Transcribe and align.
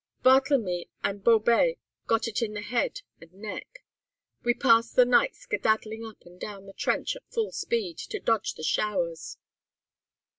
Barthlemy 0.23 0.89
and 1.03 1.23
Baubex 1.23 1.77
got 2.07 2.27
it 2.27 2.41
in 2.41 2.53
the 2.55 2.61
head 2.63 3.01
and 3.19 3.31
neck. 3.33 3.85
We 4.43 4.55
passed 4.55 4.95
the 4.95 5.05
night 5.05 5.35
skedaddling 5.35 6.03
up 6.03 6.23
and 6.25 6.39
down 6.39 6.65
the 6.65 6.73
trench 6.73 7.15
at 7.15 7.29
full 7.31 7.51
speed, 7.51 7.99
to 8.09 8.19
dodge 8.19 8.55
the 8.55 8.63
showers. 8.63 9.37